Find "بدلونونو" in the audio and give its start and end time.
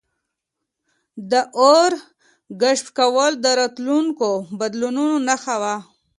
4.59-5.15